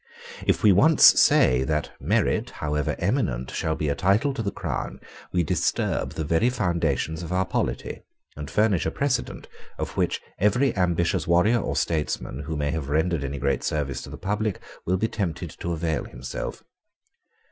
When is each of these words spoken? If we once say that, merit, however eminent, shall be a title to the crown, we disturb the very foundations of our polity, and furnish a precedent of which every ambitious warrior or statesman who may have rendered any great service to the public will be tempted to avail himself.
If 0.47 0.63
we 0.63 0.71
once 0.71 1.21
say 1.21 1.63
that, 1.65 1.91
merit, 1.99 2.49
however 2.49 2.95
eminent, 2.97 3.51
shall 3.51 3.75
be 3.75 3.87
a 3.87 3.93
title 3.93 4.33
to 4.33 4.41
the 4.41 4.49
crown, 4.49 4.99
we 5.31 5.43
disturb 5.43 6.13
the 6.13 6.23
very 6.23 6.49
foundations 6.49 7.21
of 7.21 7.31
our 7.31 7.45
polity, 7.45 8.01
and 8.35 8.49
furnish 8.49 8.87
a 8.87 8.89
precedent 8.89 9.47
of 9.77 9.95
which 9.97 10.19
every 10.39 10.75
ambitious 10.75 11.27
warrior 11.27 11.59
or 11.59 11.75
statesman 11.75 12.39
who 12.47 12.57
may 12.57 12.71
have 12.71 12.89
rendered 12.89 13.23
any 13.23 13.37
great 13.37 13.63
service 13.63 14.01
to 14.01 14.09
the 14.09 14.17
public 14.17 14.59
will 14.87 14.97
be 14.97 15.07
tempted 15.07 15.51
to 15.59 15.71
avail 15.71 16.05
himself. 16.05 16.63